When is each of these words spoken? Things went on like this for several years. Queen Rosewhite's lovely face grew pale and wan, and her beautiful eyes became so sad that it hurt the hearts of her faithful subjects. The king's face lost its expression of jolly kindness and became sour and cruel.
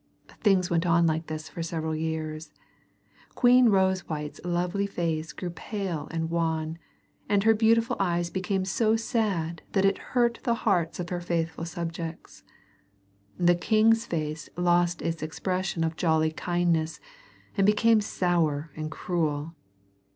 Things 0.39 0.71
went 0.71 0.87
on 0.87 1.05
like 1.05 1.27
this 1.27 1.47
for 1.47 1.61
several 1.61 1.93
years. 1.95 2.51
Queen 3.35 3.69
Rosewhite's 3.69 4.41
lovely 4.43 4.87
face 4.87 5.31
grew 5.31 5.51
pale 5.51 6.07
and 6.09 6.31
wan, 6.31 6.79
and 7.29 7.43
her 7.43 7.53
beautiful 7.53 7.95
eyes 7.99 8.31
became 8.31 8.65
so 8.65 8.95
sad 8.95 9.61
that 9.73 9.85
it 9.85 9.99
hurt 10.17 10.39
the 10.41 10.55
hearts 10.65 10.99
of 10.99 11.09
her 11.09 11.21
faithful 11.21 11.65
subjects. 11.65 12.41
The 13.37 13.53
king's 13.53 14.07
face 14.07 14.49
lost 14.57 15.03
its 15.03 15.21
expression 15.21 15.83
of 15.83 15.95
jolly 15.97 16.31
kindness 16.31 16.99
and 17.55 17.63
became 17.67 18.01
sour 18.01 18.71
and 18.75 18.89
cruel. 18.89 19.53